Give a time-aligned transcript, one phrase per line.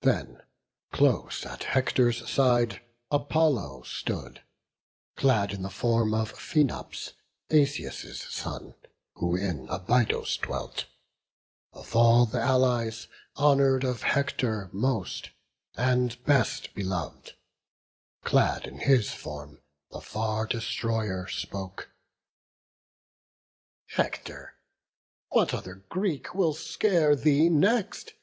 [0.00, 0.42] Then
[0.90, 2.80] close at Hector's side
[3.12, 4.42] Apollo stood,
[5.14, 7.12] Clad in the form of Phaenops,
[7.52, 8.74] Asius' son,
[9.14, 10.86] Who in Abydos dwelt;
[11.72, 13.06] of all th' Allies
[13.36, 15.30] Honour'd of Hector most,
[15.76, 17.34] and best belov'd;
[18.24, 19.60] Clad in his form,
[19.92, 21.90] the Far destroyer spoke:
[23.90, 24.56] "Hector,
[25.28, 28.14] what other Greek will scare thee next?